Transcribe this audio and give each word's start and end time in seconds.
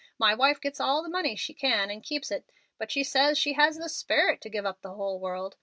My 0.17 0.33
wife 0.33 0.59
gets 0.59 0.79
all 0.79 1.03
the 1.03 1.09
money 1.11 1.35
she 1.35 1.53
can 1.53 1.91
and 1.91 2.01
keeps 2.01 2.31
it, 2.31 2.49
but 2.79 2.89
she 2.89 3.03
says 3.03 3.37
she 3.37 3.53
has 3.53 3.77
the 3.77 3.87
sperit 3.87 4.41
to 4.41 4.49
give 4.49 4.65
up 4.65 4.81
the 4.81 4.95
hull 4.95 5.19
world. 5.19 5.57